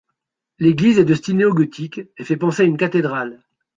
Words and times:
L'église 0.57 0.97
est 0.97 1.05
de 1.05 1.13
style 1.13 1.37
néogothique 1.37 2.01
et 2.17 2.23
fait 2.23 2.35
penser 2.35 2.63
à 2.63 2.65
une 2.65 2.75
cathédrale. 2.75 3.39